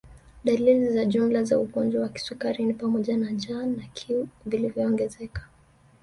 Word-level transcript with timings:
Dalili 0.43 0.89
za 0.93 1.05
jumla 1.05 1.43
za 1.43 1.59
ugonjwa 1.59 2.01
wa 2.01 2.09
kisukari 2.09 2.65
ni 2.65 2.73
pamoja 2.73 3.17
na 3.17 3.33
jaa 3.33 3.65
na 3.65 3.83
kiu 3.93 4.27
viliyoongezeka 4.45 5.47